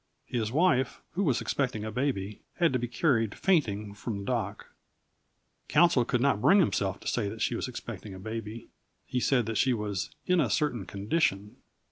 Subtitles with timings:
[0.25, 4.73] His wife, who was expecting a baby, had to be carried fainting from the dock.
[5.67, 8.69] Counsel could not bring himself to say that she was expecting a baby.
[9.05, 11.57] He said that she was "in a certain condition."